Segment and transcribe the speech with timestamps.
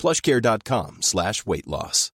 [0.00, 2.12] plushcare.com slash weight loss.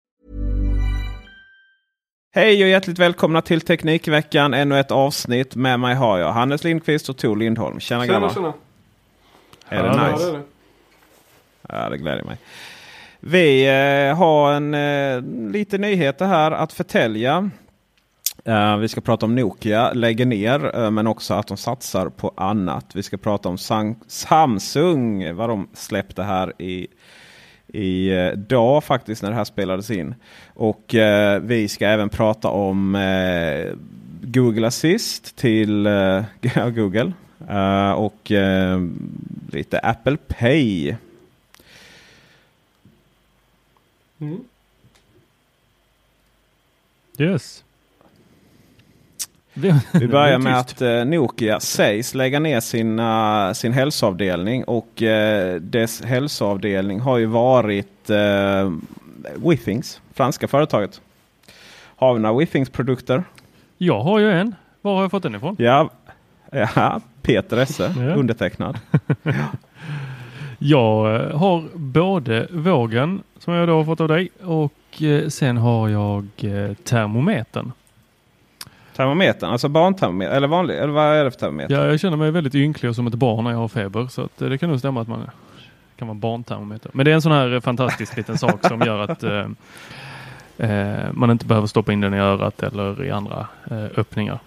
[2.35, 4.55] Hej och hjärtligt välkomna till Teknikveckan.
[4.55, 5.57] Ännu ett avsnitt.
[5.57, 7.81] Med mig har jag Hannes Lindqvist och Tor Lindholm.
[7.81, 8.35] Tjena, Tjena, grabbar.
[8.35, 8.53] tjena.
[9.69, 10.25] Är det Ja, nice?
[10.25, 10.43] det är det.
[11.69, 12.37] Ja, det gläder mig.
[13.21, 13.67] Vi
[14.09, 17.51] eh, har en eh, lite nyheter här att förtälja.
[18.45, 22.33] Eh, vi ska prata om Nokia lägger ner, eh, men också att de satsar på
[22.37, 22.87] annat.
[22.95, 23.59] Vi ska prata om
[24.07, 26.87] Samsung, vad de släppte här i
[27.73, 30.15] Idag eh, faktiskt när det här spelades in.
[30.55, 33.75] Och eh, vi ska även prata om eh,
[34.23, 36.25] Google Assist till eh,
[36.75, 37.13] Google.
[37.49, 38.81] Eh, och eh,
[39.53, 40.95] lite Apple Pay.
[44.19, 44.45] Mm.
[47.19, 47.65] Yes.
[49.55, 54.65] Vi börjar med att eh, Nokia sägs lägga ner sina, sin hälsoavdelning.
[54.65, 58.73] Och eh, dess hälsoavdelning har ju varit eh,
[59.49, 61.01] Withings, franska företaget.
[61.97, 63.25] Har vi några Withings-produkter?
[63.79, 64.55] Jag har ju en.
[64.83, 65.57] Var har jag fått den ifrån?
[65.59, 65.91] Ja,
[66.51, 68.79] ja Peter Esse, undertecknad.
[70.63, 75.57] Jag eh, har både vågen som jag då har fått av dig och eh, sen
[75.57, 77.73] har jag eh, termometern.
[78.97, 81.75] Termometern, alltså barntermometer eller vanlig, eller vad är det för termometer?
[81.75, 84.23] Ja, jag känner mig väldigt ynklig och som ett barn när jag har feber så
[84.23, 85.31] att, det kan nog stämma att man
[85.97, 86.91] kan vara barntermometer.
[86.95, 89.47] Men det är en sån här eh, fantastisk liten sak som gör att eh,
[90.59, 94.39] eh, man inte behöver stoppa in den i örat eller i andra eh, öppningar.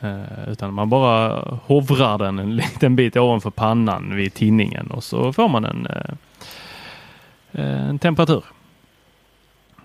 [0.00, 5.32] Eh, utan man bara hovrar den en liten bit ovanför pannan vid tinningen och så
[5.32, 5.86] får man en,
[7.52, 8.44] eh, en temperatur.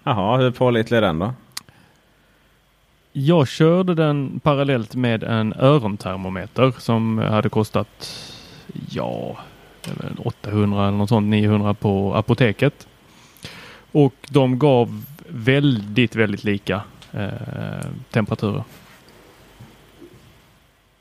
[0.04, 1.34] Jaha, hur pålitlig är den då?
[3.12, 7.88] Jag körde den parallellt med en örontermometer som hade kostat
[8.90, 9.38] ja,
[10.18, 12.88] 800 eller något sånt, 900 på apoteket.
[13.92, 16.82] Och de gav väldigt, väldigt lika
[17.14, 17.30] eh,
[18.12, 18.64] temperaturer.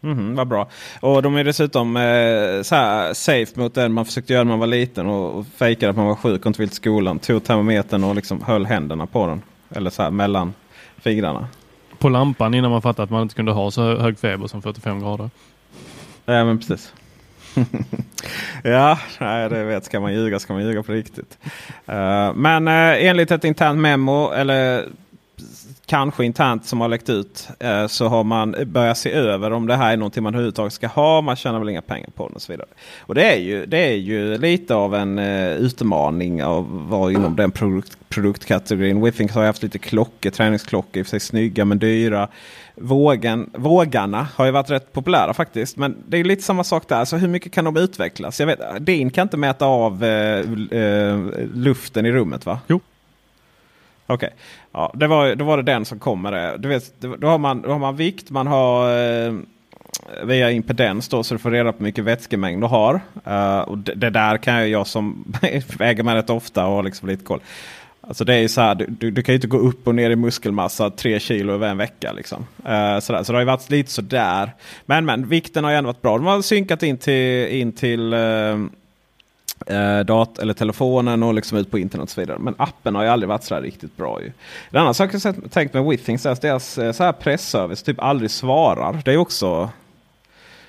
[0.02, 0.68] Mm, vad bra.
[1.00, 4.58] Och de är dessutom eh, så här safe mot den man försökte göra när man
[4.58, 7.18] var liten och, och fejkade att man var sjuk och inte ville till skolan.
[7.18, 9.42] Tog termometern och liksom höll händerna på den.
[9.70, 10.54] Eller så här mellan
[10.96, 11.48] fingrarna.
[11.98, 15.00] På lampan innan man fattade att man inte kunde ha så hög feber som 45
[15.00, 15.30] grader.
[16.24, 16.92] Ja men precis.
[18.62, 19.84] ja, nej, det vet.
[19.84, 21.38] Ska man ljuga ska man ljuga på riktigt.
[21.88, 24.88] Uh, men uh, enligt ett internt memo, eller
[25.88, 29.76] kanske internt som har läckt ut, eh, så har man börjat se över om det
[29.76, 31.20] här är någonting man överhuvudtaget ska ha.
[31.20, 32.68] Man tjänar väl inga pengar på den och så vidare.
[33.00, 37.12] Och det är ju, det är ju lite av en eh, utmaning av att vara
[37.12, 39.04] inom den produkt, produktkategorin.
[39.04, 42.28] Withings har ju haft lite klockor, träningsklockor, i och för sig snygga men dyra.
[42.74, 45.76] Vågen, vågarna har ju varit rätt populära faktiskt.
[45.76, 47.04] Men det är lite samma sak där.
[47.04, 48.40] Så hur mycket kan de utvecklas?
[48.40, 50.38] Jag vet, din kan inte mäta av eh,
[50.80, 51.18] eh,
[51.54, 52.60] luften i rummet va?
[52.66, 52.80] Jo.
[54.10, 54.34] Okej,
[54.72, 56.56] ja, det var, då var det den som kom med det.
[56.58, 59.32] Du vet, då, har man, då har man vikt, man har eh,
[60.24, 63.00] via impedens då, så du får reda på hur mycket vätskemängd du har.
[63.26, 65.24] Uh, och det, det där kan jag, jag som
[65.78, 67.40] väger mig rätt ofta och har liksom lite koll.
[68.00, 69.94] Alltså det är ju så här, du, du, du kan ju inte gå upp och
[69.94, 72.12] ner i muskelmassa tre kilo över en vecka.
[72.12, 72.46] Liksom.
[72.64, 73.22] Eh, sådär.
[73.22, 74.52] Så det har ju varit lite sådär.
[74.86, 76.18] Men men, vikten har ju ändå varit bra.
[76.18, 78.66] De har synkat in till, in till uh,
[79.66, 82.38] eh, dat eller telefonen och liksom ut på internet och så vidare.
[82.38, 84.22] Men appen har ju aldrig varit så här riktigt bra.
[84.22, 84.32] Ju.
[84.70, 88.00] En annan sak jag tänkt med Withings är att deras eh, så här pressservice typ
[88.00, 89.02] aldrig svarar.
[89.04, 89.70] Det är också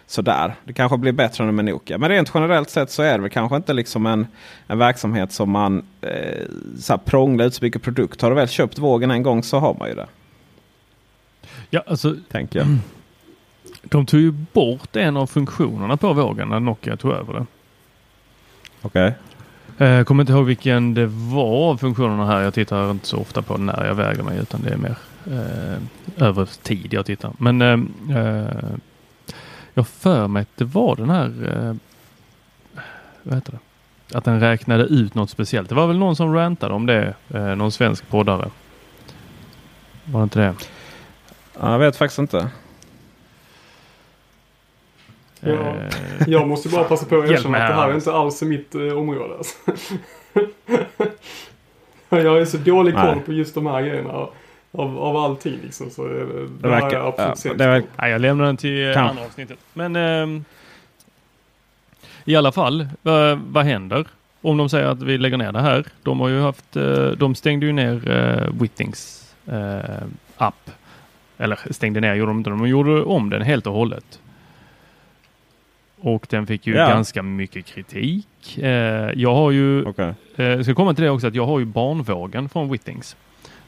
[0.09, 0.55] sådär.
[0.63, 1.97] Det kanske blir bättre än med Nokia.
[1.97, 4.27] Men rent generellt sett så är det väl kanske inte liksom en,
[4.67, 6.45] en verksamhet som man eh,
[6.79, 8.21] så här prånglar ut så mycket produkt.
[8.21, 10.07] Har du väl köpt vågen en gång så har man ju det.
[11.69, 12.15] Ja, alltså.
[12.31, 12.67] Tänker jag.
[13.83, 17.45] De tog ju bort en av funktionerna på vågen när Nokia tog över det.
[18.81, 19.13] Okej.
[19.75, 19.87] Okay.
[19.87, 22.41] Jag kommer inte ihåg vilken det var av funktionerna här.
[22.41, 24.95] Jag tittar inte så ofta på när jag väger mig utan det är mer
[25.25, 27.31] eh, över tid jag tittar.
[27.37, 28.47] Men eh, eh
[29.73, 31.75] jag för mig att det var den här eh,
[33.23, 34.17] vad heter det?
[34.17, 35.69] Att den räknade ut något speciellt.
[35.69, 37.13] Det var väl någon som rantade om det.
[37.29, 38.49] Eh, någon svensk poddare.
[40.03, 40.55] Var det inte det?
[41.59, 42.49] Jag vet faktiskt inte.
[45.39, 48.41] Ja, eh, jag måste bara passa på att erkänna att det här är inte alls
[48.41, 49.37] mitt eh, område.
[49.37, 49.57] Alltså.
[52.09, 54.27] jag är så dålig koll på just de här grejerna.
[54.71, 55.89] Av, av allting liksom.
[55.89, 58.93] Så det, det, det verkar, jag absolut ja, det verkar, Nej, jag lämnar den till
[58.93, 59.07] kan.
[59.07, 59.59] andra avsnittet.
[59.73, 60.41] Men eh,
[62.25, 64.07] i alla fall, vad, vad händer?
[64.41, 65.85] Om de säger att vi lägger ner det här.
[66.03, 70.07] De har ju haft, eh, de stängde ju ner eh, Wittings eh,
[70.37, 70.71] app.
[71.37, 74.19] Eller stängde ner gjorde de inte, de gjorde om den helt och hållet.
[76.01, 76.87] Och den fick ju ja.
[76.87, 78.57] ganska mycket kritik.
[78.57, 78.69] Eh,
[79.15, 80.13] jag har ju, okay.
[80.35, 83.15] eh, jag ska komma till det också, att jag har ju barnvågen från Wittings.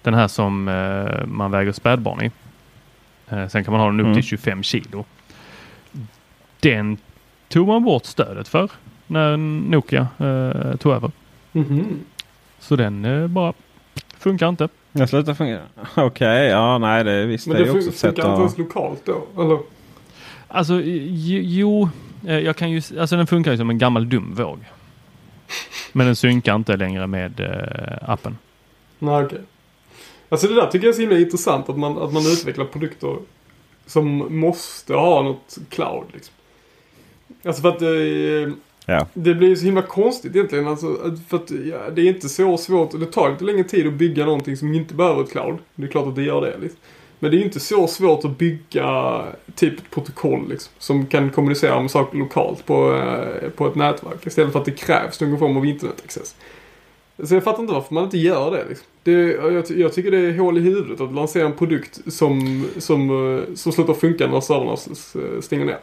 [0.02, 2.32] Den här som eh, man väger spädbarn i.
[3.30, 4.16] Eh, sen kan man ha den upp mm.
[4.16, 5.06] till 25 kilo.
[6.60, 6.98] Den
[7.48, 8.72] tog man bort stödet för
[9.08, 11.12] när Nokia eh, tog över.
[11.54, 11.86] Mm -hmm.
[12.60, 13.54] Så den eh, bara
[14.18, 14.70] funkar inte.
[14.92, 15.62] Jag slutar fungera.
[15.92, 17.48] Okej, okay, ja nej det visst.
[17.48, 18.16] Men det, det är också ett sätt att...
[18.16, 19.44] funkar inte ens lokalt då?
[19.44, 19.60] Eller?
[20.48, 21.90] Alltså jo,
[22.22, 24.60] jag kan ju, alltså den funkar ju som en gammal dum våg.
[25.92, 28.38] Men den synkar inte längre med äh, appen.
[29.00, 29.26] Nej okej.
[29.26, 29.46] Okay.
[30.30, 33.18] Alltså det där tycker jag är så himla intressant att man, att man utvecklar produkter
[33.86, 36.34] som måste ha något cloud liksom.
[37.44, 38.54] Alltså för att eh,
[38.86, 39.08] ja.
[39.14, 40.68] det blir så himla konstigt egentligen.
[40.68, 43.94] Alltså, för att ja, det är inte så svårt, det tar inte längre tid att
[43.94, 45.58] bygga någonting som inte behöver ett cloud.
[45.76, 46.58] Det är klart att det gör det.
[46.62, 46.80] Liksom.
[47.22, 49.24] Men det är ju inte så svårt att bygga
[49.56, 54.28] typ ett protokoll liksom, som kan kommunicera med saker lokalt på, eh, på ett nätverk.
[54.28, 56.36] Istället för att det krävs någon form av internetaccess.
[57.24, 58.66] Så jag fattar inte varför man inte gör det.
[58.70, 58.88] Liksom.
[59.04, 63.10] det jag, jag, tycker det är hål i huvudet att lansera en produkt som, som,
[63.10, 64.78] eh, som slutar funka när servrarna
[65.42, 65.80] stänger ner.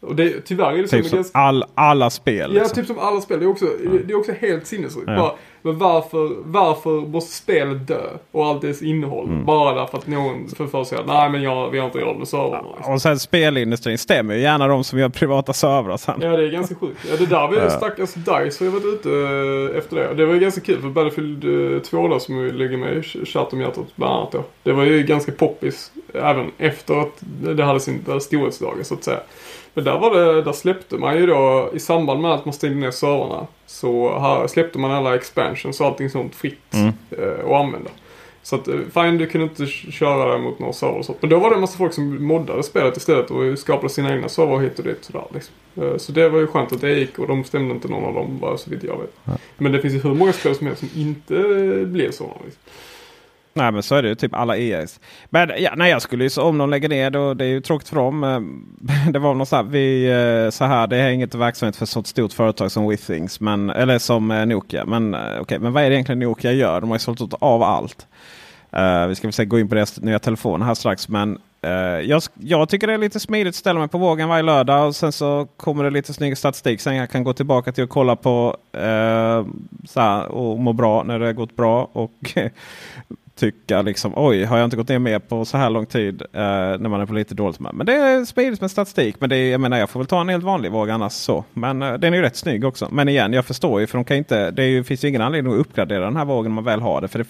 [0.00, 1.38] Och det, tyvärr är det typ som ganska...
[1.38, 2.54] all, alla spel.
[2.54, 2.76] Ja, liksom.
[2.76, 3.38] typ som alla spel.
[3.38, 3.90] Det är också, ja.
[4.04, 5.06] det är också helt sinnessjukt.
[5.06, 5.36] Ja.
[5.62, 8.02] Men varför, varför måste spelet dö?
[8.32, 9.28] Och allt dess innehåll.
[9.28, 9.44] Mm.
[9.44, 12.16] Bara därför att någon för, för sig att nej men jag, vi har inte råd
[12.16, 12.68] med servrarna.
[12.76, 12.94] Liksom.
[12.94, 16.18] Och sen spelindustrin stämmer ju gärna de som gör privata servrar sen.
[16.20, 17.00] Ja det är ganska sjukt.
[17.10, 20.14] Ja det där var ju stackars DICE har varit ute eh, efter det.
[20.14, 23.52] Det var ju ganska kul för Battlefield 2 eh, då som ligger med i chatt
[23.52, 24.44] om hjärtat bland annat då.
[24.62, 27.22] Det var ju ganska poppis även efter att
[27.56, 29.20] det hade sin storhetsdagar så att säga.
[29.74, 32.76] Men där, var det, där släppte man ju då i samband med att man stängde
[32.76, 33.46] ner servrarna.
[33.66, 36.92] Så här släppte man alla expansions och allting sånt fritt mm.
[37.10, 37.90] eh, att använda.
[38.42, 41.18] Så att eh, fine, du kunde inte köra det mot några server och sånt.
[41.20, 44.28] Men då var det en massa folk som moddade spelet istället och skapade sina egna
[44.28, 45.04] server hit och dit.
[45.04, 45.54] Sådär, liksom.
[45.76, 48.14] Eh, så det var ju skönt att det gick och de stämde inte någon av
[48.14, 49.12] dem bara så vitt jag vet.
[49.24, 49.32] Ja.
[49.58, 51.34] Men det finns ju hur många spel som helst som inte
[51.86, 52.36] blir så.
[52.44, 52.62] Liksom.
[53.60, 55.00] Nej men så är det ju typ alla EAs.
[55.30, 57.34] Men ja, nej, jag skulle ju om de lägger ner då.
[57.34, 58.24] Det är ju tråkigt för dem.
[58.24, 60.06] Eh, det var något så här, vi,
[60.44, 63.40] eh, så här, det är inget verksamhet för ett så stort företag som Withings.
[63.40, 64.84] Men, eller som eh, Nokia.
[64.84, 66.80] Men, okay, men vad är det egentligen Nokia gör?
[66.80, 68.06] De har ju sålt av allt.
[68.76, 71.08] Uh, vi ska väl gå in på deras nya telefoner här strax.
[71.08, 71.70] Men uh,
[72.00, 74.86] jag, jag, tycker det är lite smidigt att ställa mig på vågen varje lördag.
[74.86, 76.80] Och sen så kommer det lite snygg statistik.
[76.80, 79.46] Sen jag kan gå tillbaka till att kolla på uh,
[79.84, 81.90] så och må bra när det har gått bra.
[81.92, 82.12] Och
[83.40, 86.40] tycka liksom oj, har jag inte gått ner mer på så här lång tid eh,
[86.42, 87.74] när man är på lite dåligt med.
[87.74, 89.16] Men det är smidigt med statistik.
[89.18, 91.44] Men det är, jag menar, jag får väl ta en helt vanlig våg annars så.
[91.52, 92.88] Men eh, den är ju rätt snygg också.
[92.92, 94.50] Men igen, jag förstår ju för de kan inte.
[94.50, 97.00] Det ju, finns ju ingen anledning att uppgradera den här vågen om man väl har
[97.00, 97.08] det.
[97.08, 97.28] För det,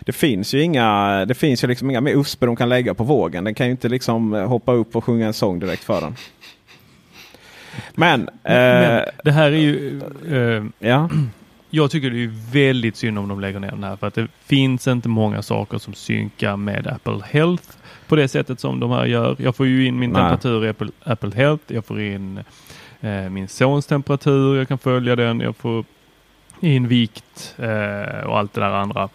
[0.00, 1.24] det finns ju inga.
[1.24, 3.44] Det finns ju liksom inga mer USP de kan lägga på vågen.
[3.44, 6.14] Den kan ju inte liksom hoppa upp och sjunga en sång direkt för den.
[7.94, 10.00] Men, men eh, det här är ju.
[10.30, 11.08] Eh, ja
[11.70, 14.28] jag tycker det är väldigt synd om de lägger ner den här för att det
[14.44, 17.68] finns inte många saker som synkar med Apple Health
[18.08, 19.36] på det sättet som de här gör.
[19.38, 20.20] Jag får ju in min Nej.
[20.22, 21.64] temperatur i Apple, Apple Health.
[21.66, 22.44] Jag får in
[23.00, 24.56] eh, min sons temperatur.
[24.56, 25.40] Jag kan följa den.
[25.40, 25.84] Jag får
[26.60, 29.08] in vikt eh, och allt det där andra.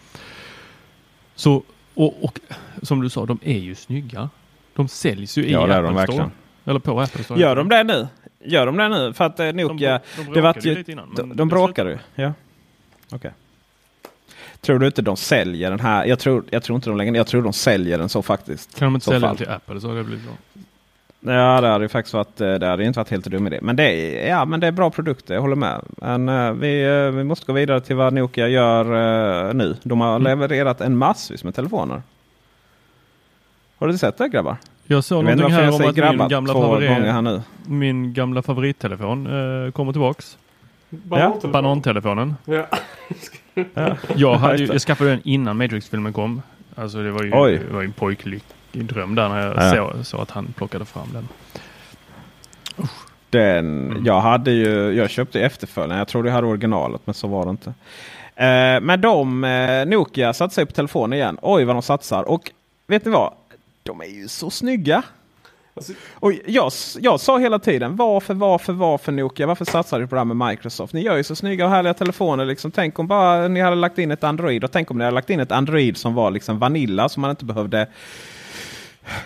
[1.34, 1.62] Så
[1.94, 2.40] och, och,
[2.82, 4.30] som du sa, de är ju snygga.
[4.74, 6.30] De säljs ju i ja, Apple Store.
[6.64, 7.40] Eller på Apple Store.
[7.40, 8.08] Gör de det nu?
[8.44, 9.12] Gör de det nu?
[9.12, 10.00] För att eh, Nokia...
[10.16, 11.14] De, de det var bråkade ju lite innan.
[11.14, 11.98] De, de bråkade ju.
[12.14, 12.32] Ja.
[13.12, 13.30] Okay.
[14.60, 16.04] Tror du inte de säljer den här?
[16.04, 18.78] Jag tror, jag tror inte de längre Jag tror de säljer den så faktiskt.
[18.78, 20.34] Kan de inte sälja den till Apple så hade det blivit bra.
[21.20, 23.58] Ja, det hade ju faktiskt varit, eh, det hade inte varit helt dum idé.
[23.62, 25.80] Men det är, ja, men det är bra produkter, jag håller med.
[25.96, 29.76] Men uh, vi, uh, vi måste gå vidare till vad Nokia gör nu.
[29.82, 30.22] De har mm.
[30.22, 32.02] levererat en massvis med telefoner.
[33.78, 34.56] Har du sett det grabbar?
[34.84, 39.24] Jag såg någonting här om att min gamla, favorit, min gamla favorittelefon
[39.72, 40.38] kommer tillbaks.
[41.04, 41.52] Banantelefonen.
[41.52, 42.36] Banantelefonen.
[42.44, 42.66] Ja.
[43.74, 43.96] ja.
[44.16, 46.42] Jag, hade ju, jag skaffade den innan Matrix-filmen kom.
[46.74, 49.74] Alltså det var ju, det var ju en pojklig dröm där när jag ja.
[49.74, 51.28] såg så att han plockade fram den.
[53.30, 54.04] Den, mm.
[54.04, 55.98] Jag hade ju, jag köpte efterföljaren.
[55.98, 57.74] Jag trodde jag hade originalet men så var det inte.
[58.36, 61.38] Eh, men de, eh, Nokia satsar på telefon igen.
[61.42, 62.22] Oj vad de satsar.
[62.22, 62.50] Och
[62.86, 63.32] vet ni vad?
[63.82, 65.02] De är ju så snygga.
[65.76, 69.46] Alltså, och jag, jag sa hela tiden varför, varför, varför Nokia?
[69.46, 70.92] Varför satsar du på det här med Microsoft?
[70.92, 72.44] Ni gör ju så snygga och härliga telefoner.
[72.44, 72.70] Liksom.
[72.70, 74.64] Tänk om bara ni hade lagt in ett Android.
[74.64, 77.08] Och tänk om ni hade lagt in ett Android som var liksom Vanilla.
[77.08, 77.88] Som man inte behövde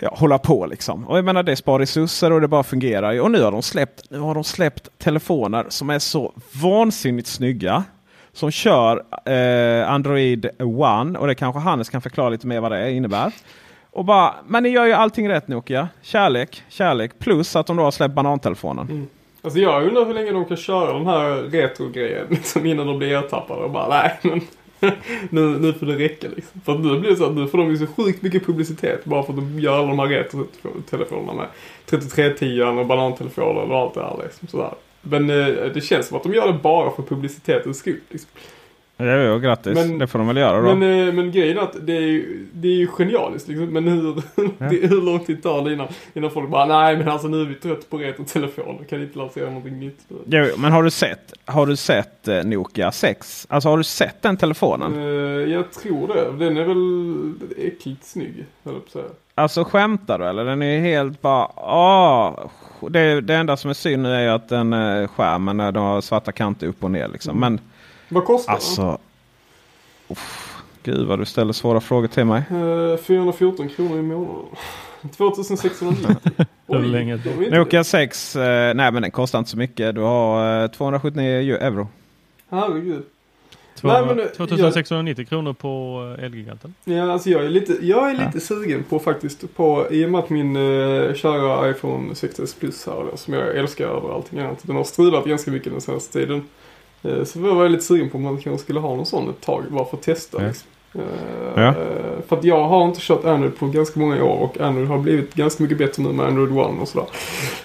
[0.00, 1.09] ja, hålla på liksom.
[1.09, 3.21] Och jag menar det spar resurser och det bara fungerar.
[3.21, 7.85] Och nu har de släppt, nu har de släppt telefoner som är så vansinnigt snygga.
[8.33, 12.92] Som kör eh, Android One och det kanske Hannes kan förklara lite mer vad det
[12.92, 13.33] innebär.
[13.92, 15.88] Och bara, men ni gör ju allting rätt Nokia.
[16.02, 17.18] Kärlek, kärlek.
[17.18, 18.87] Plus att de då har släppt banantelefonen.
[18.90, 19.06] Mm.
[19.42, 23.12] Alltså jag undrar hur länge de kan köra den här retro-grejen liksom innan de blir
[23.12, 24.40] ertappade och bara nej men
[25.30, 26.61] nu, nu får det räcka liksom.
[26.61, 29.23] För nu blir det så att nu får de ju så sjukt mycket publicitet bara
[29.23, 31.47] för att de gör alla de här retro-telefonerna med
[31.87, 34.49] 3310 och banantelefoner och allt det här liksom.
[34.49, 34.75] Sådär.
[35.02, 38.00] Men eh, det känns som att de gör det bara för publicitetens skull.
[38.09, 38.30] Liksom.
[39.00, 39.75] Ja, ja, grattis.
[39.75, 40.75] Men, det får de väl göra då.
[40.75, 43.66] Men, eh, men grejen är att det är ju, det är ju genialiskt liksom.
[43.66, 44.42] Men hur, ja.
[44.71, 47.45] det, hur lång tid tar det innan, innan folk bara nej men alltså nu är
[47.45, 48.85] vi trött på retrotelefoner.
[48.85, 49.99] Kan inte lansera någonting nytt.
[50.26, 53.47] Jo, men har du sett, har du sett eh, Nokia 6?
[53.50, 54.95] Alltså har du sett den telefonen?
[54.95, 56.45] Uh, jag tror det.
[56.45, 57.35] Den är väl
[57.66, 58.45] äckligt snygg.
[58.64, 59.04] Höll säga.
[59.35, 60.45] Alltså skämtar du eller?
[60.45, 61.49] Den är helt bara...
[61.57, 62.50] Åh,
[62.90, 64.73] det, det enda som är synd nu är ju att den
[65.09, 67.37] skärmen de har svarta kanter upp och ner liksom.
[67.37, 67.52] Mm.
[67.52, 67.70] Men
[68.11, 68.99] vad kostar alltså, den?
[70.09, 72.43] Uff, gud vad du ställer svåra frågor till mig.
[72.52, 74.47] Uh, 414 kronor i månaden.
[75.17, 76.47] 2690.
[76.67, 79.95] Oj, Nokia 6, eh, nej men den kostar inte så mycket.
[79.95, 81.88] Du har eh, 279 euro.
[82.49, 83.02] Herregud.
[83.81, 86.75] 2690 kronor på eh, Elgiganten.
[86.85, 88.40] Ja, alltså jag är lite, jag är lite ja.
[88.40, 93.07] sugen på faktiskt på, i och med att min uh, kära iPhone 6s Plus här
[93.11, 94.59] då, som jag älskar över allting annat.
[94.62, 96.43] Den har strulat ganska mycket den senaste tiden.
[97.02, 99.40] Eh, så var jag lite sugen på om man kanske skulle ha någon sån ett
[99.40, 100.42] tag bara för att testa.
[100.42, 100.49] Ja.
[100.49, 100.69] Liksom.
[100.97, 101.02] Uh,
[101.57, 101.75] ja.
[102.28, 105.35] För att jag har inte kört Android på ganska många år och Android har blivit
[105.35, 107.09] ganska mycket bättre nu med Android One och sådär.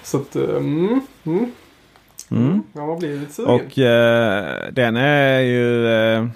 [0.04, 1.52] Så att, mm, mm.
[2.32, 2.64] Mm.
[2.74, 3.54] Ja, man blir lite sugen.
[3.54, 6.28] Och uh, den är ju uh,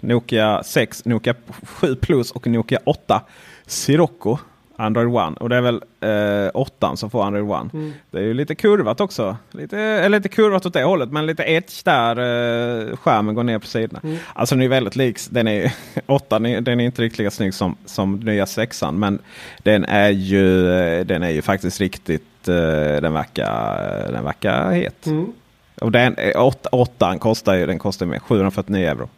[0.00, 3.22] Nokia 6, Nokia 7 Plus och Nokia 8
[3.66, 4.38] Sirocco.
[4.80, 5.36] Android One.
[5.40, 7.70] Och det är väl eh, åttan som får Android One.
[7.72, 7.92] Mm.
[8.10, 9.36] Det är ju lite kurvat också.
[9.50, 13.58] Lite, eller lite kurvat åt det hållet men lite etch där eh, skärmen går ner
[13.58, 14.00] på sidorna.
[14.04, 14.16] Mm.
[14.34, 15.18] Alltså den är väldigt lik.
[15.30, 15.72] Den är,
[16.06, 18.98] åttan den är inte riktigt lika snygg som, som nya sexan.
[18.98, 19.18] Men
[19.62, 25.06] den är ju, eh, den är ju faktiskt riktigt, eh, den, verkar, den verkar het.
[25.06, 25.32] Mm.
[25.80, 29.08] Och den, eh, åt, åttan kostar ju den kostar med 749 euro.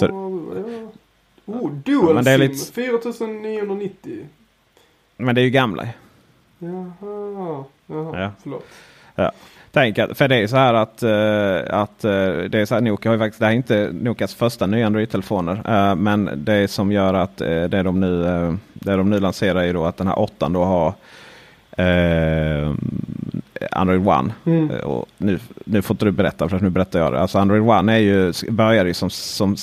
[0.00, 0.24] Så,
[1.46, 2.72] Oh, Dual ja, lite...
[2.72, 4.26] 4990.
[5.16, 5.88] Men det är ju gamla.
[6.58, 8.30] Jaha, jaha ja.
[8.42, 8.64] förlåt.
[9.14, 9.32] Ja.
[9.74, 12.80] Tänk att, för det är så här att, uh, att uh, det är så här,
[12.80, 15.52] Nokia har ju faktiskt, det här är inte Nokias första nya Android-telefoner.
[15.54, 18.22] Uh, men det som gör att det, de nu,
[18.72, 20.94] det de nu lanserar är då att den här åttan då har
[23.70, 24.32] Android One.
[24.44, 24.70] Mm.
[24.70, 27.20] Och nu, nu får inte du berätta för nu berättar jag det.
[27.20, 29.56] Alltså Android One är ju, började ju som, som,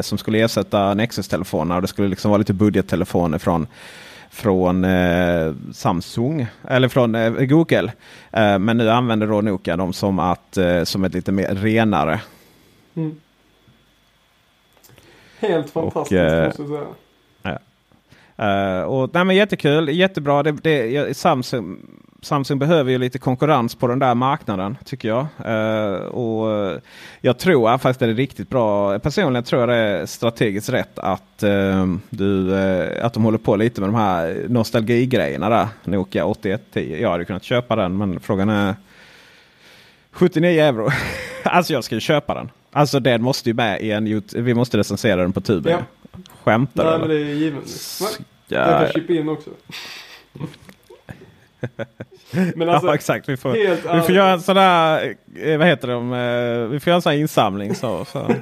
[0.00, 1.80] som skulle ersätta Nexus-telefoner.
[1.80, 3.66] Det skulle liksom vara lite budgettelefoner från
[4.32, 7.92] från eh, Samsung eller från eh, Google.
[8.32, 12.20] Eh, men nu använder då Nokia dem som, att, eh, som ett lite mer renare.
[12.94, 13.20] Mm.
[15.38, 16.86] Helt fantastiskt och, eh, måste jag säga.
[17.42, 17.58] Ja.
[18.38, 20.42] Uh, och, nej, men jättekul, jättebra.
[20.42, 21.78] Det, det, Samsung,
[22.22, 25.26] Samsung behöver ju lite konkurrens på den där marknaden tycker jag.
[25.46, 26.80] Uh, och
[27.20, 28.98] Jag tror faktiskt det är riktigt bra.
[28.98, 33.56] Personligen tror jag det är strategiskt rätt att, uh, du, uh, att de håller på
[33.56, 35.68] lite med de här nostalgigrejerna där.
[35.84, 36.96] Nokia 8110.
[37.00, 38.74] Jag hade kunnat köpa den men frågan är
[40.12, 40.88] 79 euro.
[41.42, 42.50] alltså jag ska ju köpa den.
[42.72, 45.72] Alltså den måste ju med i en Vi måste recensera den på tuben.
[45.72, 46.18] Ja.
[46.44, 46.90] Skämtar du?
[46.90, 47.64] Nej men det är givet.
[48.48, 49.50] Jag kan chippa in också.
[52.54, 53.28] Men alltså, ja exakt.
[53.28, 53.52] Vi får,
[53.96, 57.02] vi får göra en sån där, eh, vad heter det, eh, vi får göra en
[57.02, 57.74] sån här insamling.
[57.74, 58.26] Så, så.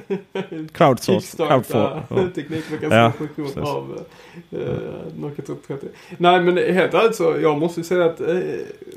[0.73, 1.37] Crowdsource.
[1.37, 2.31] Crowdfor.
[2.35, 4.05] Teknikveckansfunktion ja, av
[4.53, 4.59] uh,
[5.17, 5.89] Nokia 3030.
[6.17, 8.39] Nej men helt ärligt så jag måste säga att uh,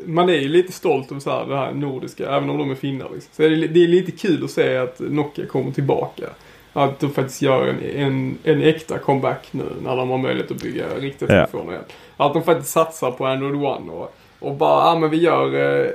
[0.05, 2.75] man är ju lite stolt över så här, det här nordiska, även om de är
[2.75, 3.09] finnar.
[3.15, 3.31] Liksom.
[3.33, 6.25] Så det är, det är lite kul att se att Nokia kommer tillbaka.
[6.77, 10.63] Att de faktiskt gör en, en, en äkta comeback nu när de har möjlighet att
[10.63, 11.47] bygga riktiga ja.
[11.47, 11.85] telefoner igen.
[12.17, 15.91] Att de faktiskt satsar på Android One och, och bara, ja men vi gör eh,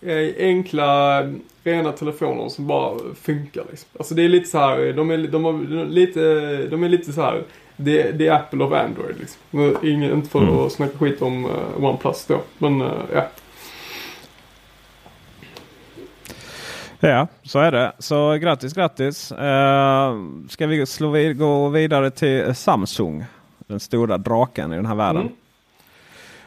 [0.00, 1.20] eh enkla
[1.64, 3.88] rena telefoner som bara funkar liksom.
[3.98, 6.20] Alltså det är lite så här, de är, de har, lite,
[6.66, 7.42] de är lite så här
[7.76, 9.76] det, det är Apple of Android liksom.
[9.82, 10.58] Ingen, inte för mm.
[10.58, 12.40] att snacka skit om uh, OnePlus då.
[12.58, 13.28] Men uh, ja.
[17.08, 17.92] Ja, så är det.
[17.98, 19.32] Så grattis, grattis.
[19.32, 19.38] Uh,
[20.48, 23.24] ska vi slå vid, gå vidare till Samsung.
[23.66, 25.22] Den stora draken i den här världen.
[25.22, 25.34] Mm.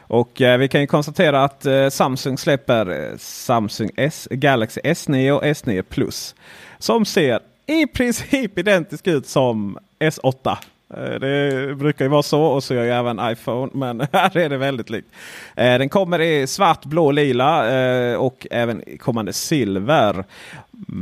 [0.00, 5.42] Och uh, vi kan ju konstatera att uh, Samsung släpper Samsung S, Galaxy S9 och
[5.42, 6.34] S9 Plus.
[6.78, 10.56] Som ser i princip identiskt ut som S8.
[10.96, 13.70] Eh, det brukar ju vara så och så gör ju även iPhone.
[13.74, 15.08] Men här är det väldigt likt.
[15.56, 20.24] Eh, den kommer i svart, blå, lila eh, och även kommande silver.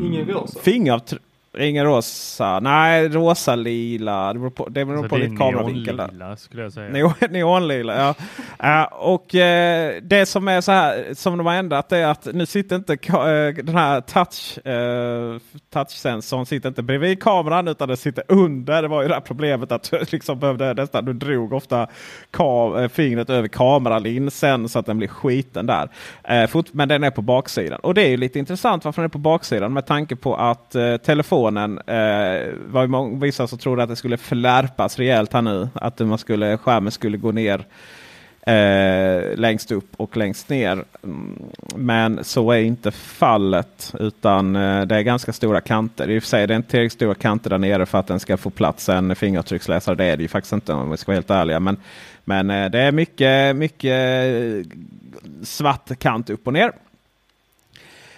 [0.03, 0.61] Ingen rosa?
[0.61, 1.23] Fingeravtryck.
[1.59, 2.61] Ingen rosa.
[2.61, 4.33] Nej, rosa, lila.
[4.33, 5.97] Det beror på, det beror alltså på lite kameravinkel.
[5.97, 6.89] Neonlila skulle jag säga.
[6.89, 8.15] Neon, neonlila, ja.
[8.83, 9.41] uh, och uh,
[10.03, 13.65] det som är så här som de har ändrat är att nu sitter inte uh,
[13.65, 14.59] den här touch,
[15.73, 18.83] touchsensorn sitter inte bredvid kameran utan den sitter under.
[18.83, 21.87] Det var ju det här problemet att du liksom behövde nästan, du drog ofta
[22.31, 25.89] ka fingret över kameralinsen så att den blir skiten där.
[26.47, 27.81] Fort, men den är på baksidan.
[27.81, 30.71] Och det är ju lite intressant varför den är på baksidan med tanke på att
[31.05, 31.79] telefon telefonen.
[31.79, 35.69] Eh, var vissa som trodde att det skulle flärpas rejält här nu.
[35.75, 37.67] Att man skulle, skärmen skulle gå ner
[38.47, 40.85] eh, längst upp och längst ner.
[41.05, 41.43] Mm,
[41.77, 43.95] men så är inte fallet.
[44.01, 46.11] Utan eh, det är ganska stora kanter.
[46.11, 48.21] I och för sig det är inte tillräckligt stora kanter där nere för att den
[48.21, 49.95] ska få plats en fingeravtrycksläsare.
[49.95, 51.61] Det är det ju faktiskt inte om vi ska vara helt ärliga.
[51.61, 51.77] Men,
[52.25, 54.73] men eh, det är mycket, mycket eh,
[55.43, 56.73] svart kant upp och ner.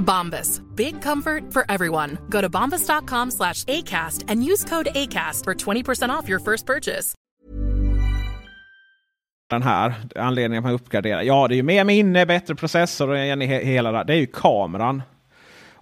[0.00, 0.60] Bombas.
[0.74, 2.18] Big comfort for everyone.
[2.28, 7.14] Go to bombas.com slash ACAST and use code ACAST for 20% off your first purchase.
[9.50, 11.22] Den här anledningen att man uppgraderar.
[11.22, 14.04] Ja, det är ju mer minne, bättre processor och hela det.
[14.04, 15.02] Det är ju kameran.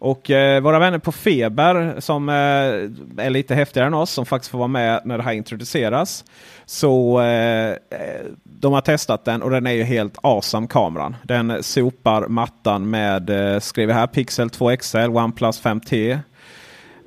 [0.00, 2.34] Och eh, våra vänner på Feber som eh,
[3.24, 6.24] är lite häftigare än oss som faktiskt får vara med när det här introduceras.
[6.66, 7.74] Så eh,
[8.44, 11.16] de har testat den och den är ju helt awesome kameran.
[11.22, 16.18] Den sopar mattan med, eh, skriver här, Pixel 2 XL, OnePlus 5T.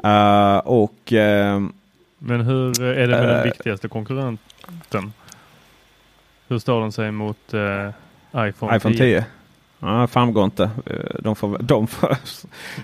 [0.05, 1.69] Uh, eh, och, uh,
[2.17, 5.13] Men hur är det med den viktigaste konkurrenten?
[6.47, 7.37] Hur står den sig mot
[8.35, 8.97] iPhone, iPhone 10?
[8.97, 9.25] 10?
[9.81, 10.63] Ja, framgår inte.
[10.63, 12.17] Eh, de, får, de, får,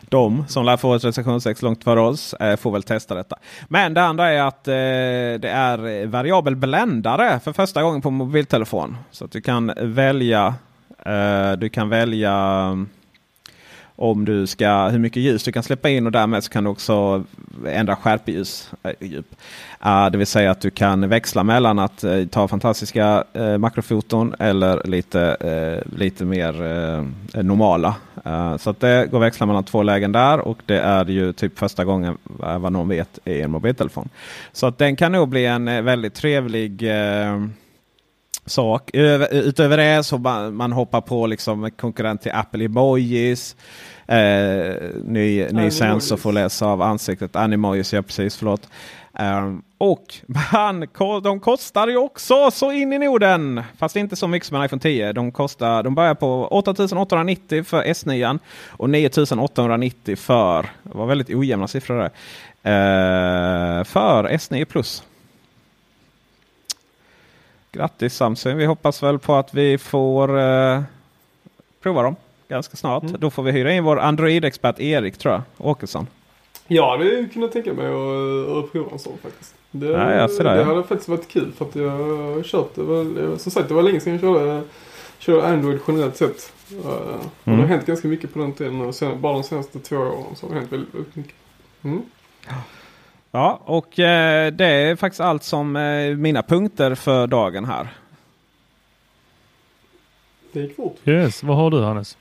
[0.10, 3.36] de som lär få ett recensionsex långt före oss eh, får väl testa detta.
[3.68, 4.74] Men det andra är att eh,
[5.42, 8.98] det är variabel bländare för första gången på mobiltelefon.
[9.12, 10.56] Så att du kan välja,
[11.58, 12.34] du kan välja
[14.00, 16.70] om du ska, hur mycket ljus du kan släppa in och därmed så kan du
[16.70, 17.24] också
[17.68, 18.46] ändra skärpedjup.
[18.84, 19.24] Eh, uh,
[19.80, 24.36] ah, det vill säga att du kan växla mellan att uh, ta fantastiska uh, makrofoton
[24.40, 26.54] eller lite, uh, lite mer
[27.44, 27.96] normala.
[28.24, 31.34] Ah, så att det går att växla mellan två lägen där och det är ju
[31.34, 34.10] typ första gången vad någon vet i en mobiltelefon.
[34.52, 36.84] Så att den kan nog bli en väldigt trevlig
[38.48, 38.90] sak.
[39.32, 43.56] utöver det så man, man hoppar på liksom konkurrent till Apple Emojis.
[44.08, 47.36] Eh, ny ny sensor får läsa av ansiktet.
[47.36, 48.70] Animojis, ja precis, förlåt.
[49.20, 50.16] Um, och
[50.54, 50.88] man,
[51.24, 53.64] de kostar ju också så in i Norden.
[53.78, 55.14] Fast inte så mycket som en iPhone 10.
[55.14, 61.68] De, kostar, de börjar på 8890 för S9 och 9890 för, det var väldigt ojämna
[61.68, 62.10] siffror där,
[63.80, 65.04] uh, för S9 Plus.
[67.78, 68.58] Grattis Samsung!
[68.58, 70.82] Vi hoppas väl på att vi får uh,
[71.82, 72.16] prova dem
[72.48, 73.04] ganska snart.
[73.04, 73.16] Mm.
[73.20, 76.08] Då får vi hyra in vår Android-expert Erik tror jag, Åkesson.
[76.68, 79.56] Ja, det hade kunnat tänka mig att, att prova en sån faktiskt.
[79.72, 82.76] Det, ja, jag ser det, det hade faktiskt varit kul för att jag har kört
[82.76, 82.84] det.
[82.84, 84.62] Var, som sagt, det var länge sedan jag körde,
[85.18, 86.54] körde Android generellt sett.
[86.72, 86.84] Mm.
[86.84, 87.68] det har mm.
[87.68, 88.82] hänt ganska mycket på den tiden.
[88.82, 91.36] Och sen, bara de senaste två åren så har det hänt väldigt, väldigt mycket.
[91.84, 92.02] Mm.
[93.32, 97.88] Ja, och eh, det är faktiskt allt som eh, mina punkter för dagen här.
[100.52, 100.98] Det gick fort.
[101.06, 102.18] Yes, vad har du Hannes?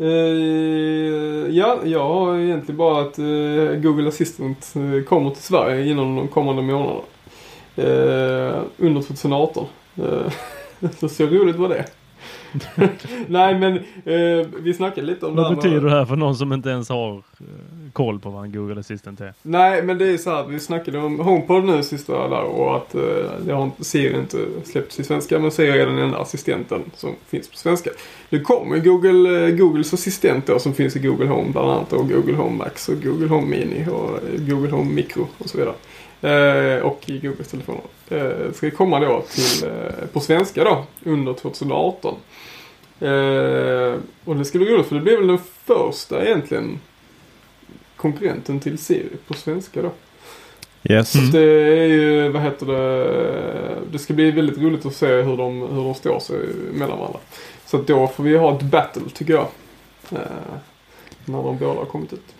[0.00, 6.16] Uh, ja, jag har egentligen bara att uh, Google Assistant uh, kommer till Sverige inom
[6.16, 7.02] de kommande månaderna.
[8.76, 9.66] under 2018.
[11.00, 11.84] så så roligt var det.
[13.26, 15.48] Nej men eh, vi snackade lite om vad det.
[15.48, 17.22] Vad betyder det här för någon som inte ens har eh,
[17.92, 19.34] koll på vad en Google Assistant är?
[19.42, 22.94] Nej men det är så här vi snackade om HomePod nu sista där och att
[22.94, 23.00] eh,
[23.46, 27.50] det har Siri inte släppts i svenska men Siri är den enda assistenten som finns
[27.50, 27.90] på svenska.
[28.30, 32.08] Nu kommer Google, eh, Googles assistent då som finns i Google Home bland annat och
[32.08, 35.74] Google Home Max och Google Home Mini och eh, Google Home Micro och så vidare.
[36.22, 37.82] Eh, och i Googles telefoner.
[38.08, 42.14] Eh, ska komma då till, eh, på svenska då under 2018.
[43.00, 46.80] Eh, och det ska bli roligt för det blir väl den första egentligen
[47.96, 49.90] konkurrenten till Siri på svenska då.
[50.82, 51.12] Yes.
[51.12, 51.40] Så det
[51.78, 55.84] är ju, vad heter det, det ska bli väldigt roligt att se hur de, hur
[55.84, 56.38] de står sig
[56.72, 57.20] mellan varandra.
[57.66, 59.46] Så då får vi ha ett battle tycker jag.
[60.12, 60.18] Eh,
[61.24, 62.34] när de båda har kommit ut.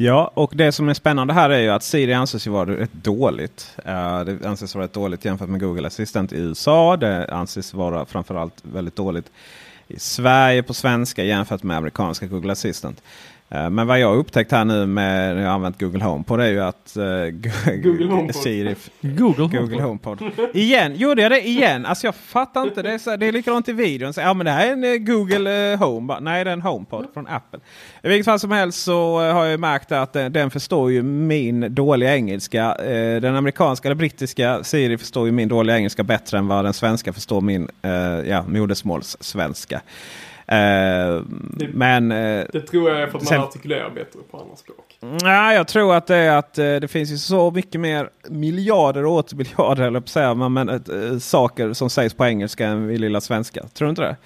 [0.00, 2.92] Ja, och det som är spännande här är ju att Siri anses ju vara rätt
[2.92, 3.76] dåligt.
[3.84, 6.96] Eh, det anses vara rätt dåligt jämfört med Google Assistant i USA.
[6.96, 9.30] Det anses vara framförallt väldigt dåligt
[9.88, 13.02] i Sverige på svenska jämfört med amerikanska Google Assistant.
[13.50, 16.44] Eh, men vad jag upptäckt här nu med när jag använt Google Home på det
[16.44, 17.04] är ju att uh,
[17.82, 18.34] Google HomePod.
[18.34, 20.22] Siri, Google, Google HomePod.
[20.54, 21.86] igen, gjorde jag det igen?
[21.86, 22.82] Alltså jag fattar inte.
[22.82, 24.12] Det är, så, det är likadant i videon.
[24.12, 26.20] Så, ja men det här är en uh, Google uh, Home.
[26.20, 27.60] Nej det är en HomePod från Apple.
[28.02, 31.74] I vilket fall som helst så har jag märkt att den, den förstår ju min
[31.74, 32.76] dåliga engelska.
[33.20, 37.12] den amerikanska eller brittiska Siri förstår ju min dåliga engelska bättre än vad den svenska
[37.12, 37.68] förstår min
[38.26, 39.80] ja, modersmålssvenska.
[40.52, 44.38] Uh, det, men, uh, det tror jag är för att sen, man artikulerar bättre på
[44.38, 44.98] andra språk.
[45.22, 49.06] Nej, jag tror att det är att uh, det finns ju så mycket mer miljarder
[49.06, 53.20] och åter miljarder eller säga, men, men saker som sägs på engelska än i lilla
[53.20, 53.62] svenska.
[53.74, 54.16] Tror du inte det?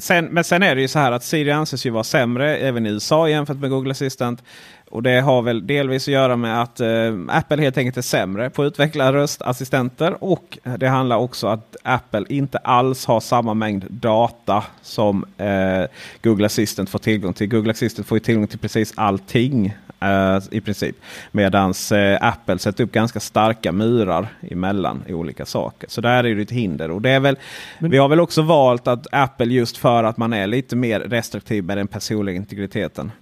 [0.00, 2.86] sen, men sen är det ju så här att Siri anses ju vara sämre även
[2.86, 4.42] i USA jämfört med Google Assistant.
[4.90, 8.50] Och det har väl delvis att göra med att eh, Apple helt enkelt är sämre
[8.50, 10.24] på att utveckla röstassistenter.
[10.24, 15.84] Och det handlar också att Apple inte alls har samma mängd data som eh,
[16.22, 17.48] Google Assistant får tillgång till.
[17.48, 20.96] Google Assistant får ju tillgång till precis allting eh, i princip.
[21.32, 25.88] Medan eh, Apple sätter upp ganska starka murar emellan i olika saker.
[25.90, 26.90] Så där är det ett hinder.
[26.90, 27.36] Och det är väl,
[27.78, 27.90] Men...
[27.90, 31.64] Vi har väl också valt att Apple just för att man är lite mer restriktiv
[31.64, 33.12] med den personliga integriteten.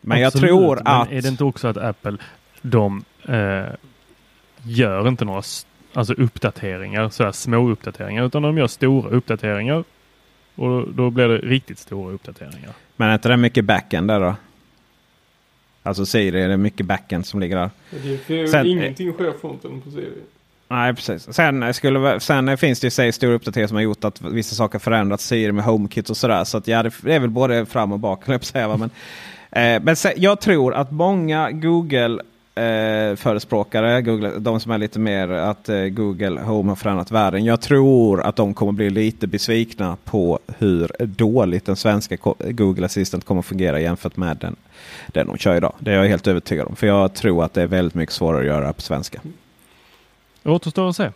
[0.00, 1.08] Men Absolut, jag tror att...
[1.08, 2.16] Men är det inte också att Apple,
[2.62, 3.64] de eh,
[4.62, 5.42] gör inte några
[5.92, 9.84] alltså uppdateringar, sådär små uppdateringar, utan de gör stora uppdateringar.
[10.54, 12.72] Och då blir det riktigt stora uppdateringar.
[12.96, 14.34] Men är inte det mycket backend där då?
[15.82, 17.70] Alltså Siri, är det mycket backend som ligger där?
[17.90, 20.12] Det är, Sen, ingenting sker fronten på Siri.
[20.68, 21.34] Nej, precis.
[21.34, 24.78] Sen, skulle, sen finns det i sig stora uppdateringar som har gjort att vissa saker
[24.78, 25.26] förändrats.
[25.26, 26.44] Siri med HomeKit och sådär.
[26.44, 28.76] Så att, ja, det är väl både fram och bak, jag säga.
[28.76, 28.90] Men
[29.52, 32.22] men sen, jag tror att många Google
[32.60, 37.44] eh, förespråkare, Google, de som är lite mer att eh, Google Home har förändrat världen.
[37.44, 43.24] Jag tror att de kommer bli lite besvikna på hur dåligt den svenska Google Assistant
[43.24, 44.56] kommer fungera jämfört med den,
[45.06, 45.72] den de kör idag.
[45.78, 46.76] Det är jag helt övertygad om.
[46.76, 49.20] För jag tror att det är väldigt mycket svårare att göra på svenska.
[50.42, 51.10] Det återstår att se.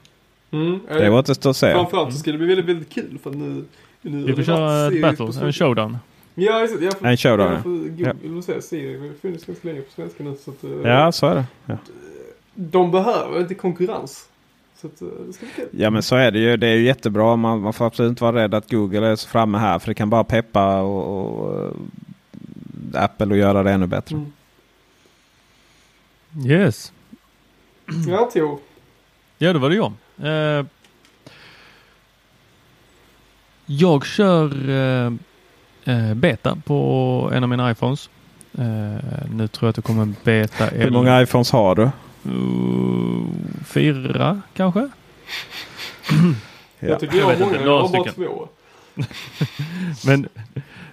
[0.51, 1.73] Mm, det återstår att se.
[1.73, 3.64] Framförallt så ska det bli väldigt, väldigt kul för nu,
[4.03, 5.99] nu Vi får köra ett battle, en showdown.
[6.35, 7.09] Ja, just det.
[7.09, 7.53] en showdown.
[7.53, 8.42] Ja, Google, ja.
[8.42, 10.37] säga, Siri har funnits ganska länge på svenska nu.
[10.44, 11.44] Så att, eh, ja, så är det.
[11.66, 11.77] Ja.
[12.55, 14.29] De behöver lite konkurrens.
[14.77, 15.68] Så att, eh, det ska bli kul.
[15.70, 16.57] Ja, men så är det ju.
[16.57, 17.37] Det är ju jättebra.
[17.37, 19.79] Man, man får absolut inte vara rädd att Google är så framme här.
[19.79, 21.70] För det kan bara peppa och, och uh,
[22.94, 24.16] Apple och göra det ännu bättre.
[24.16, 24.33] Mm.
[26.47, 26.92] Yes.
[28.09, 28.61] Ja, Theo.
[29.38, 29.92] Ja, det var det jag.
[30.23, 30.66] Uh,
[33.66, 35.12] jag kör uh, eh,
[36.14, 38.11] beta på en av mina iPhones.
[38.59, 38.64] Eh,
[39.31, 40.66] nu tror jag att det kommer en beta.
[40.66, 41.90] Hur många iPhones har du?
[42.31, 43.27] Uh,
[43.66, 44.88] fyra kanske?
[46.81, 48.49] Jag tycker jag, jag har många, jag har bara två.
[50.07, 50.29] Men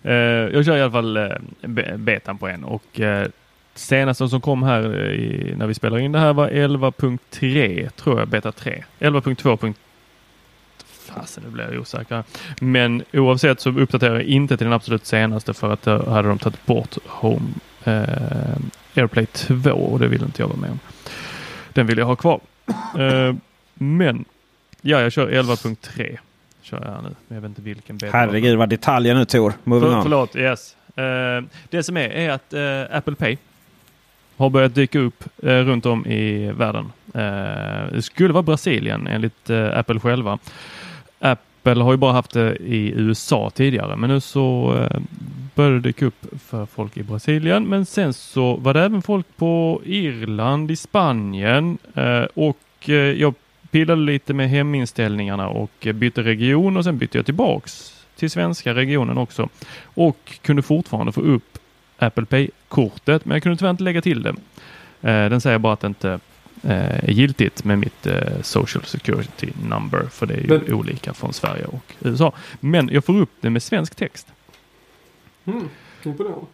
[0.04, 3.28] eh, jag kör i alla fall eh, betan på en och eh,
[3.76, 8.28] senaste som kom här i, när vi spelar in det här var 11.3 tror jag,
[8.28, 8.84] beta 3.
[9.00, 9.74] 11.2.
[11.16, 12.24] Fasen, nu blir jag osäker.
[12.62, 16.40] Men oavsett så uppdaterar jag inte till den absolut senaste för att då hade de
[16.40, 18.02] tagit bort Home eh,
[18.96, 20.80] AirPlay 2 och det vill inte jag vara med om.
[21.74, 22.40] Den vill jag ha kvar.
[23.00, 23.36] Eh,
[23.74, 24.26] men
[24.82, 26.18] ja, jag kör 11.3
[26.62, 27.16] kör jag nu.
[27.28, 28.18] Men jag vet inte vilken beta.
[28.18, 29.54] Herregud vad detaljer nu Tor.
[29.64, 30.76] För, förlåt, yes.
[30.98, 33.38] Uh, det som är är att uh, Apple Pay
[34.38, 36.92] har börjat dyka upp uh, runt om i världen.
[37.92, 40.40] det skulle vara Brasilien enligt Apple själva.
[41.22, 45.02] Apple har ju bara haft det i USA tidigare men nu så eh,
[45.56, 47.66] började det dyka upp för folk i Brasilien.
[47.66, 53.34] Men sen så var det även folk på Irland, i Spanien eh, och eh, jag
[53.72, 59.18] pillade lite med heminställningarna och bytte region och sen bytte jag tillbaks till svenska regionen
[59.18, 59.50] också
[59.84, 61.58] och kunde fortfarande få upp
[61.98, 64.30] Apple Pay-kortet men jag kunde tyvärr inte lägga till det.
[65.02, 66.20] Eh, den säger bara att det inte
[66.62, 70.74] är giltigt med mitt eh, Social Security number för det är ju men...
[70.74, 72.34] olika från Sverige och USA.
[72.60, 74.28] Men jag får upp det med svensk text.
[75.46, 75.70] Mm,
[76.04, 76.46] imponerande.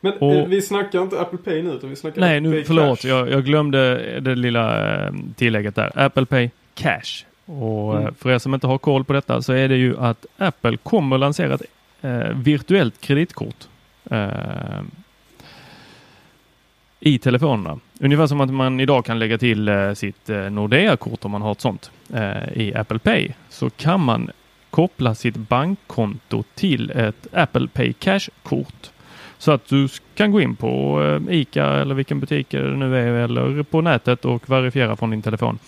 [0.00, 3.04] Men och, vi snackar inte Apple Pay nu utan vi snackar Nej, Apple nu, förlåt.
[3.04, 5.92] Jag, jag, glömde det lilla tillägget där.
[5.94, 7.24] Apple Pay Cash.
[7.44, 8.14] Och mm.
[8.14, 11.16] för er som inte har koll på detta så är det ju att Apple kommer
[11.16, 11.62] att lansera ett
[12.00, 13.68] eh, virtuellt kreditkort
[14.10, 14.80] eh,
[17.00, 17.78] i telefonerna.
[18.00, 21.52] Ungefär som att man idag kan lägga till eh, sitt eh, Nordea-kort om man har
[21.52, 24.30] ett sånt eh, i Apple Pay så kan man
[24.70, 28.90] koppla sitt bankkonto till ett Apple Pay Cash-kort.
[29.38, 33.62] Så att du kan gå in på ICA eller vilken butik det nu är eller
[33.62, 35.58] på nätet och verifiera från din telefon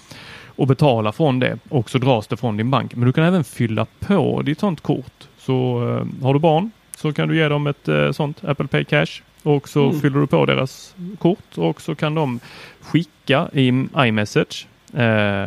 [0.47, 2.95] och betala från det och så dras det från din bank.
[2.95, 5.29] Men du kan även fylla på ditt sånt kort.
[5.39, 5.79] Så
[6.23, 9.89] har du barn så kan du ge dem ett sånt Apple Pay Cash och så
[9.89, 10.01] mm.
[10.01, 12.41] fyller du på deras kort och så kan de
[12.81, 15.47] skicka i iMessage uh,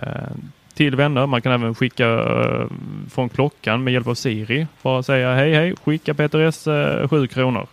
[0.73, 1.25] till vänner.
[1.25, 2.27] Man kan även skicka
[3.09, 4.67] från klockan med hjälp av Siri.
[4.81, 6.67] Bara säga hej hej, skicka Peter S
[7.09, 7.67] 7 kronor.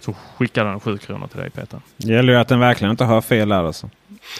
[0.00, 1.80] Så skickar den 7 kronor till dig Peter.
[1.96, 3.90] Det gäller ju att den verkligen inte har fel där alltså.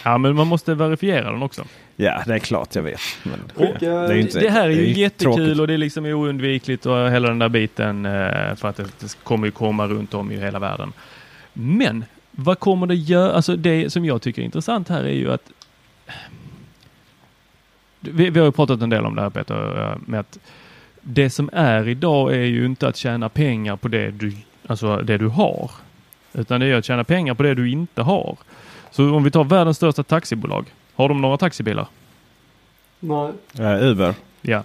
[0.04, 1.64] Ja, men man måste verifiera den också.
[1.96, 3.00] Ja, det är klart jag vet.
[3.22, 3.40] Men
[3.80, 5.61] det, är inte, det här är ju är jättekul tråkigt.
[5.61, 9.18] och det är liksom oundvikligt och hela den där biten eh, för att det, det
[9.22, 10.92] kommer ju komma runt om i hela världen.
[11.52, 13.33] Men vad kommer det göra?
[13.33, 15.50] Alltså det som jag tycker är intressant här är ju att
[18.00, 20.38] vi, vi har ju pratat en del om det här Peter, eh, med att
[21.00, 24.33] det som är idag är ju inte att tjäna pengar på det du,
[24.66, 25.70] alltså det du har.
[26.33, 28.37] Utan det är att tjäna pengar på det du inte har.
[28.90, 30.66] Så om vi tar världens största taxibolag.
[30.94, 31.87] Har de några taxibilar?
[33.00, 33.33] Nej.
[33.61, 34.14] Uh, Uber?
[34.42, 34.62] Ja.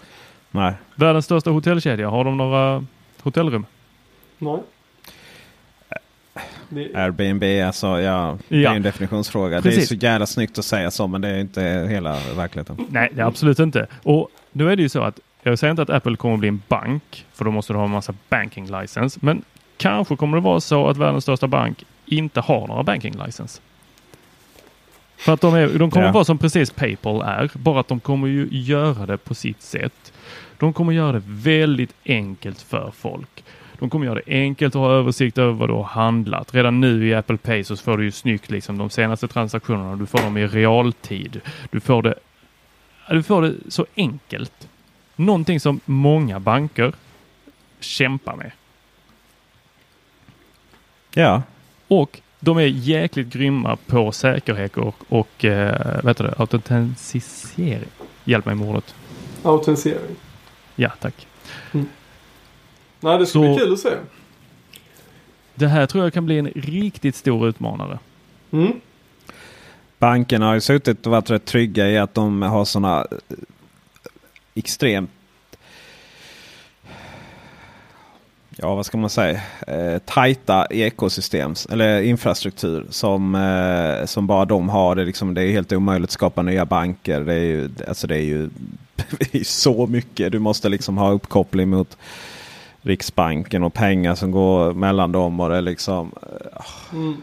[0.51, 0.73] Nej.
[0.95, 2.09] Världens största hotellkedja.
[2.09, 2.85] Har de några
[3.21, 3.65] hotellrum?
[4.37, 4.59] Nej.
[6.95, 8.37] Airbnb, alltså ja, ja.
[8.47, 9.61] det är en definitionsfråga.
[9.61, 9.89] Precis.
[9.89, 12.87] Det är så jävla snyggt att säga så men det är inte hela verkligheten.
[12.89, 13.87] Nej, det är absolut inte.
[14.03, 16.49] Och då är det ju så att jag säger inte att Apple kommer att bli
[16.49, 19.19] en bank, för då måste du ha en massa banking license.
[19.23, 19.41] Men
[19.77, 23.61] kanske kommer det vara så att världens största bank inte har några banking license.
[25.19, 26.11] För att de, är, de kommer ja.
[26.11, 30.13] vara som precis Paypal är, bara att de kommer ju göra det på sitt sätt.
[30.57, 33.43] De kommer göra det väldigt enkelt för folk.
[33.79, 36.53] De kommer göra det enkelt att ha översikt över vad du har handlat.
[36.53, 39.95] Redan nu i Apple Pay så får du ju snyggt liksom de senaste transaktionerna.
[39.95, 41.41] Du får dem i realtid.
[41.71, 42.15] Du får det,
[43.09, 44.69] du får det så enkelt.
[45.15, 46.93] Någonting som många banker
[47.79, 48.51] kämpar med.
[51.13, 51.41] Ja.
[51.87, 57.89] Och de är jäkligt grymma på säkerhet och, och eh, vet du, autentisering.
[58.23, 58.95] Hjälp mig med ordet.
[59.43, 60.15] Autentisering.
[60.75, 61.27] Ja, tack.
[61.73, 61.85] Mm.
[62.99, 63.89] Nej, det ska Så, bli kul att se.
[65.55, 67.99] Det här tror jag kan bli en riktigt stor utmanare.
[68.51, 68.71] Mm.
[69.97, 73.37] Bankerna har ju suttit och varit rätt trygga i att de har sådana eh,
[74.55, 75.09] extremt
[78.61, 84.69] ja vad ska man säga, eh, tajta ekosystem eller infrastruktur som, eh, som bara de
[84.69, 84.95] har.
[84.95, 87.21] Det är, liksom, det är helt omöjligt att skapa nya banker.
[87.21, 88.49] Det är ju, alltså det är ju
[89.43, 90.31] så mycket.
[90.31, 91.97] Du måste liksom ha uppkoppling mot
[92.81, 95.39] Riksbanken och pengar som går mellan dem.
[95.39, 96.11] Och det liksom,
[96.93, 97.21] mm.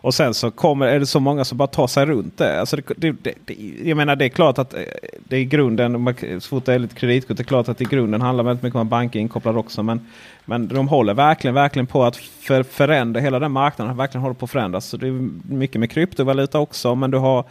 [0.00, 2.60] Och sen så kommer, är det så många som bara tar sig runt det.
[2.60, 4.80] Alltså det, det, det jag menar det är klart att eh,
[5.18, 7.84] det är i grunden, så fort det är lite kreditkort, det är klart att i
[7.84, 9.82] grunden handlar väldigt mycket om att banker är inkopplade också.
[9.82, 10.06] Men,
[10.44, 14.44] men de håller verkligen, verkligen på att för, förändra, hela den marknaden verkligen håller på
[14.44, 14.86] att förändras.
[14.86, 16.94] Så det är mycket med kryptovaluta också.
[16.94, 17.44] Men du har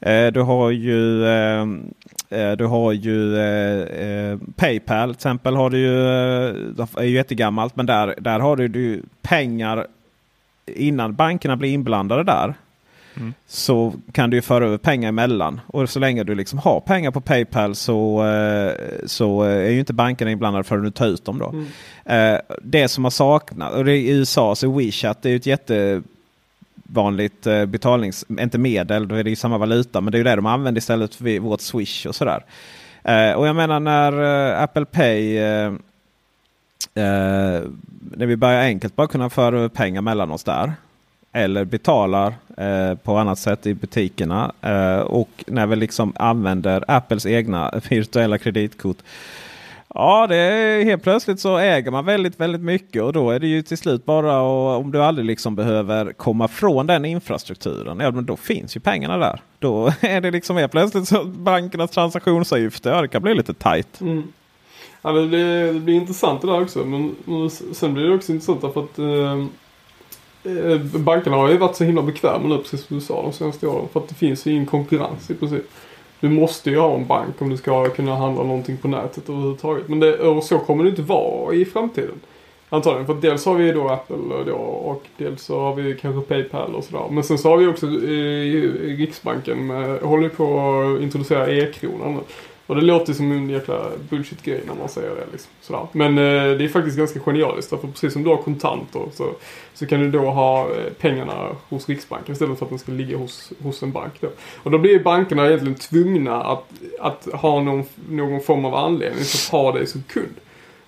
[0.00, 1.66] eh, du har ju, eh,
[2.58, 3.36] du har ju
[4.56, 5.56] Paypal till exempel.
[5.56, 5.94] Har du ju,
[6.72, 9.86] det är ju jättegammalt men där, där har du, du pengar
[10.66, 12.54] innan bankerna blir inblandade där.
[13.16, 13.34] Mm.
[13.46, 15.60] Så kan du föra över pengar emellan.
[15.66, 18.24] Och så länge du liksom har pengar på Paypal så,
[19.06, 21.38] så är ju inte bankerna inblandade förrän du tar ut dem.
[21.38, 21.54] Då.
[22.04, 22.40] Mm.
[22.62, 26.02] Det som har saknats, och det är i USA så WeChat det är ett jätte
[26.88, 28.24] vanligt eh, betalnings...
[28.28, 30.00] Inte medel, då är det ju samma valuta.
[30.00, 32.44] Men det är ju det de använder istället för vårt Swish och sådär.
[33.04, 35.72] Eh, och jag menar när eh, Apple Pay eh, eh,
[36.94, 37.62] Eh,
[38.16, 40.72] när vi börjar enkelt bara kunna föra över pengar mellan oss där.
[41.32, 44.52] Eller betalar eh, på annat sätt i butikerna.
[44.60, 48.98] Eh, och när vi liksom använder Apples egna virtuella kreditkort.
[49.94, 53.46] Ja, det är helt plötsligt så äger man väldigt, väldigt mycket och då är det
[53.46, 58.00] ju till slut bara och om du aldrig liksom behöver komma från den infrastrukturen.
[58.00, 59.40] Ja, men då finns ju pengarna där.
[59.58, 62.90] Då är det liksom helt plötsligt så bankernas transaktionsavgifter.
[62.90, 64.00] Ja, det kan bli lite tajt.
[64.00, 64.22] Mm.
[65.02, 66.84] Ja, det, blir, det blir intressant det där också.
[66.84, 69.46] Men, men sen blir det också intressant därför att eh,
[70.72, 73.66] eh, bankerna har ju varit så himla bekväma nu precis som du sa de senaste
[73.66, 73.88] åren.
[73.92, 75.64] För att det finns ju ingen konkurrens i princip
[76.20, 79.88] du måste ju ha en bank om du ska kunna handla någonting på nätet överhuvudtaget.
[79.88, 82.20] Men det, och så kommer det inte vara i framtiden.
[82.68, 83.06] Antagligen.
[83.06, 86.84] För dels har vi då Apple då, och dels så har vi kanske Paypal och
[86.84, 87.04] sådär.
[87.10, 92.20] Men sen så har vi också eh, Riksbanken med, håller på att introducera e-kronan
[92.66, 95.26] och det låter som en jäkla bullshit-grej när man säger det.
[95.32, 95.50] Liksom.
[95.60, 95.86] Sådär.
[95.92, 97.70] Men eh, det är faktiskt ganska genialiskt.
[97.70, 99.34] För precis som du har kontanter så,
[99.74, 103.16] så kan du då ha eh, pengarna hos Riksbanken istället för att de ska ligga
[103.16, 104.12] hos, hos en bank.
[104.20, 104.28] Då.
[104.62, 106.64] Och då blir bankerna egentligen tvungna att,
[107.00, 110.34] att ha någon, någon form av anledning för att ha dig som kund.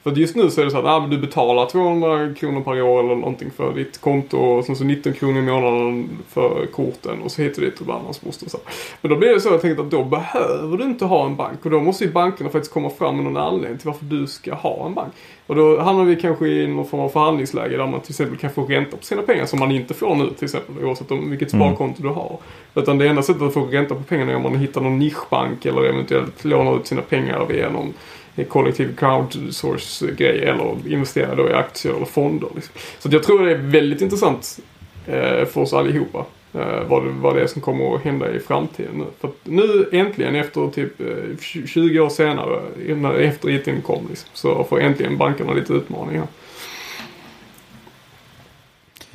[0.08, 3.00] För just nu så är det så att ah, du betalar 200 kronor per år
[3.00, 7.30] eller någonting för ditt konto och sen så 19 kronor i månaden för korten och
[7.30, 8.50] så hit och dit och blandans moster.
[8.50, 8.58] Så.
[9.00, 11.36] Men då blir det så att jag tänkte att då behöver du inte ha en
[11.36, 14.26] bank och då måste ju bankerna faktiskt komma fram med någon anledning till varför du
[14.26, 15.12] ska ha en bank.
[15.46, 18.50] Och då hamnar vi kanske i någon form av förhandlingsläge där man till exempel kan
[18.50, 21.52] få ränta på sina pengar som man inte får nu till exempel oavsett om vilket
[21.52, 21.66] mm.
[21.66, 22.14] sparkonto mm.
[22.14, 22.38] du har.
[22.74, 25.66] Utan det enda sättet att få ränta på pengarna är om man hittar någon nischbank
[25.66, 27.94] eller eventuellt lånar ut sina pengar via någon
[28.44, 32.48] kollektiv crowdsource-grej eller investera då i aktier eller fonder.
[32.54, 32.74] Liksom.
[32.98, 34.58] Så jag tror det är väldigt intressant
[35.06, 36.24] eh, för oss allihopa.
[36.54, 39.88] Eh, vad, det, vad det är som kommer att hända i framtiden För För nu
[39.92, 42.60] äntligen efter typ eh, 20 år senare,
[43.24, 46.26] efter IT kom liksom, så får äntligen bankerna lite utmaningar.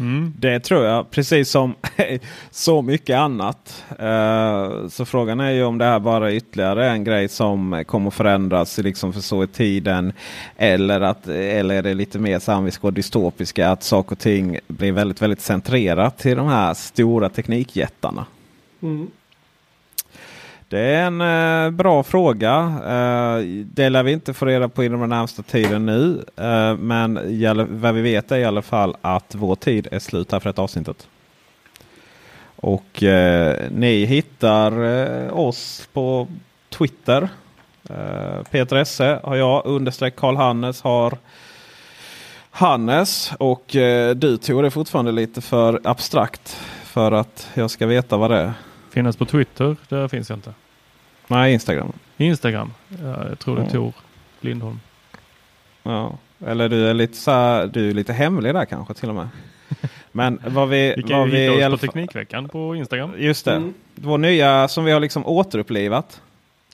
[0.03, 0.33] Mm.
[0.37, 1.75] Det tror jag, precis som
[2.51, 3.83] så mycket annat.
[4.01, 8.07] Uh, så frågan är ju om det här bara är ytterligare en grej som kommer
[8.07, 10.13] att förändras liksom för så i tiden.
[10.57, 14.91] Eller, att, eller är det lite mer samiska och dystopiska att saker och ting blir
[14.91, 18.25] väldigt, väldigt centrerat till de här stora teknikjättarna.
[18.81, 19.07] Mm.
[20.73, 22.51] Det är en eh, bra fråga.
[22.85, 26.23] Eh, det lär vi inte få reda på inom den närmsta tiden nu.
[26.37, 27.19] Eh, men
[27.81, 30.59] vad vi vet är i alla fall att vår tid är slut här för ett
[30.59, 31.07] avsnittet.
[32.55, 36.27] Och eh, ni hittar eh, oss på
[36.69, 37.29] Twitter.
[37.89, 39.65] Eh, Peter Esse har jag.
[39.65, 41.17] Understreck Karl Hannes har
[42.51, 43.31] Hannes.
[43.39, 46.49] Och eh, du tog är fortfarande lite för abstrakt
[46.83, 48.53] för att jag ska veta vad det är.
[48.89, 50.53] Finnas på Twitter, där finns jag inte.
[51.27, 51.91] Nej, Instagram.
[52.17, 52.73] Instagram.
[52.87, 53.93] Ja, jag tror det är Tor
[54.39, 54.79] Lindholm.
[55.83, 59.27] Ja, eller du är lite, så du är lite hemlig där kanske till och med.
[60.11, 60.93] Men vad vi...
[60.97, 63.13] Vi kan vad ju vi hitta oss på Teknikveckan på Instagram.
[63.17, 63.55] Just det.
[63.55, 63.73] Mm.
[63.95, 66.21] Vår nya som vi har liksom återupplivat.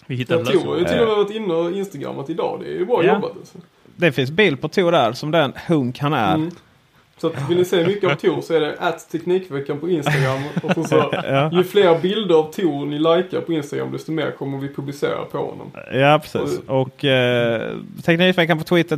[0.06, 2.60] Vi hittade Tor har ju till och med varit inne och instagrammat idag.
[2.64, 3.14] Det är ju bra ja.
[3.14, 3.32] jobbat.
[3.38, 3.58] Alltså.
[3.96, 6.36] Det finns bild på Tor där som den hunk han är.
[6.36, 6.52] Mm.
[7.22, 10.44] Så att vill ni se mycket av Tor så är det att Teknikveckan på Instagram.
[10.64, 11.52] Och så, ja.
[11.54, 15.38] Ju fler bilder av Tor ni likar på Instagram desto mer kommer vi publicera på
[15.38, 15.72] honom.
[15.92, 16.60] Ja precis.
[16.68, 18.98] Och, och eh, Teknikveckan på Twitter,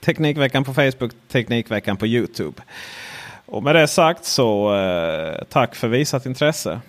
[0.00, 2.62] Teknikveckan på Facebook, Teknikveckan på YouTube.
[3.46, 6.80] Och med det sagt så eh, tack för visat intresse.